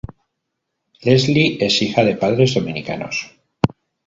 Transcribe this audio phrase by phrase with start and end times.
[1.03, 3.35] Leslie es hija de padres dominicanos.